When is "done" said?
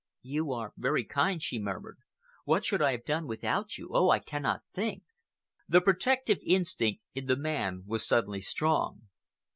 3.05-3.27